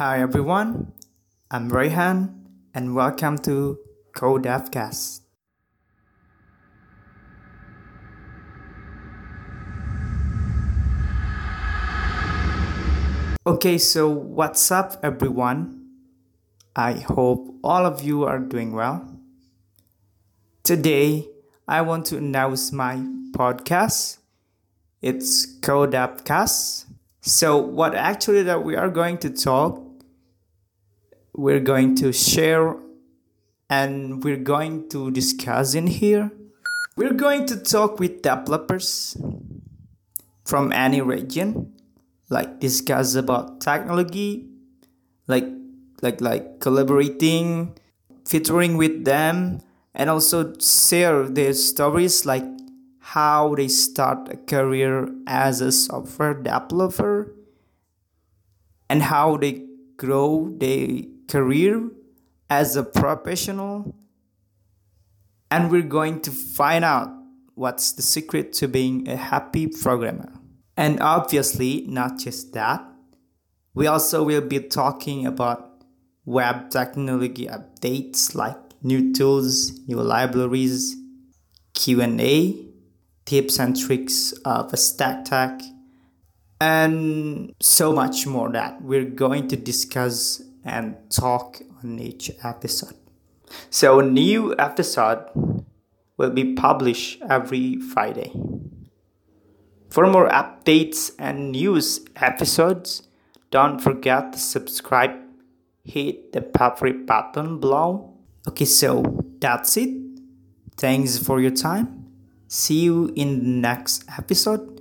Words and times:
Hi 0.00 0.22
everyone, 0.22 0.92
I'm 1.50 1.70
Rayhan 1.70 2.32
and 2.72 2.94
welcome 2.94 3.36
to 3.40 3.78
CodeDevCast. 4.16 5.20
Okay, 13.46 13.76
so 13.76 14.08
what's 14.08 14.70
up 14.70 14.98
everyone? 15.02 15.84
I 16.74 16.92
hope 16.94 17.56
all 17.62 17.84
of 17.84 18.02
you 18.02 18.24
are 18.24 18.38
doing 18.38 18.72
well. 18.72 19.20
Today, 20.62 21.28
I 21.68 21.82
want 21.82 22.06
to 22.06 22.16
announce 22.16 22.72
my 22.72 22.96
podcast. 23.32 24.16
It's 25.02 25.44
CodeDevCast. 25.60 26.86
So, 27.20 27.58
what 27.58 27.94
actually 27.94 28.44
that 28.44 28.64
we 28.64 28.76
are 28.76 28.88
going 28.88 29.18
to 29.18 29.28
talk, 29.28 29.89
we're 31.40 31.60
going 31.60 31.94
to 31.96 32.12
share 32.12 32.76
and 33.70 34.22
we're 34.22 34.44
going 34.44 34.88
to 34.90 35.10
discuss 35.10 35.74
in 35.74 35.86
here. 35.86 36.30
We're 36.96 37.14
going 37.14 37.46
to 37.46 37.56
talk 37.56 37.98
with 37.98 38.20
developers 38.20 39.16
from 40.44 40.70
any 40.70 41.00
region, 41.00 41.72
like 42.28 42.60
discuss 42.60 43.14
about 43.14 43.62
technology, 43.62 44.50
like 45.28 45.48
like 46.02 46.20
like 46.20 46.60
collaborating, 46.60 47.72
featuring 48.28 48.76
with 48.76 49.06
them, 49.06 49.60
and 49.94 50.10
also 50.10 50.52
share 50.58 51.24
their 51.24 51.54
stories 51.54 52.26
like 52.26 52.44
how 53.16 53.54
they 53.54 53.68
start 53.68 54.28
a 54.28 54.36
career 54.36 55.08
as 55.26 55.62
a 55.62 55.72
software 55.72 56.34
developer 56.34 57.32
and 58.90 59.02
how 59.04 59.38
they 59.38 59.64
grow 59.96 60.52
their 60.58 61.00
career 61.30 61.90
as 62.48 62.76
a 62.76 62.82
professional 62.82 63.94
and 65.50 65.70
we're 65.70 65.82
going 65.82 66.20
to 66.20 66.30
find 66.30 66.84
out 66.84 67.08
what's 67.54 67.92
the 67.92 68.02
secret 68.02 68.52
to 68.52 68.68
being 68.68 69.08
a 69.08 69.16
happy 69.16 69.66
programmer. 69.66 70.32
And 70.76 71.00
obviously 71.00 71.84
not 71.86 72.18
just 72.18 72.52
that 72.54 72.84
we 73.74 73.86
also 73.86 74.24
will 74.24 74.40
be 74.40 74.60
talking 74.60 75.26
about 75.26 75.84
web 76.24 76.70
technology 76.70 77.46
updates 77.46 78.34
like 78.34 78.56
new 78.82 79.12
tools 79.12 79.72
new 79.88 80.00
libraries 80.00 80.96
q&a 81.74 82.70
tips 83.30 83.58
and 83.60 83.78
tricks 83.78 84.32
of 84.44 84.72
a 84.72 84.76
stack 84.76 85.24
tech, 85.24 85.60
and 86.60 87.54
so 87.60 87.92
much 87.92 88.26
more 88.26 88.50
that 88.50 88.82
we're 88.82 89.04
going 89.04 89.46
to 89.46 89.56
discuss 89.56 90.42
and 90.64 90.96
talk 91.10 91.60
on 91.82 91.98
each 91.98 92.30
episode. 92.42 92.94
So, 93.70 94.00
a 94.00 94.04
new 94.04 94.54
episode 94.58 95.26
will 96.16 96.30
be 96.30 96.54
published 96.54 97.22
every 97.28 97.76
Friday. 97.76 98.32
For 99.88 100.06
more 100.06 100.28
updates 100.28 101.10
and 101.18 101.50
news 101.52 102.04
episodes, 102.14 103.08
don't 103.50 103.80
forget 103.80 104.32
to 104.32 104.38
subscribe, 104.38 105.18
hit 105.82 106.32
the 106.32 106.42
favorite 106.42 107.06
button 107.06 107.58
below. 107.58 108.14
Okay, 108.46 108.66
so 108.66 109.02
that's 109.40 109.76
it. 109.76 109.90
Thanks 110.76 111.18
for 111.18 111.40
your 111.40 111.50
time. 111.50 112.06
See 112.46 112.80
you 112.80 113.12
in 113.16 113.38
the 113.38 113.68
next 113.68 114.04
episode. 114.16 114.80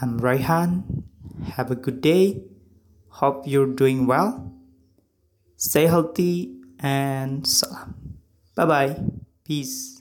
I'm 0.00 0.20
Rayhan. 0.20 1.04
Have 1.56 1.70
a 1.70 1.76
good 1.76 2.00
day. 2.00 2.42
Hope 3.08 3.46
you're 3.46 3.66
doing 3.66 4.06
well. 4.06 4.57
Stay 5.58 5.90
healthy 5.90 6.54
and 6.78 7.42
salam. 7.44 8.14
Bye 8.54 8.64
bye. 8.64 8.96
Peace. 9.42 9.98